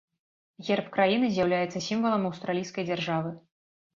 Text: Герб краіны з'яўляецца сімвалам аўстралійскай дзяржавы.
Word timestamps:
Герб 0.67 0.87
краіны 0.95 1.27
з'яўляецца 1.35 1.83
сімвалам 1.89 2.25
аўстралійскай 2.29 2.87
дзяржавы. 2.91 3.35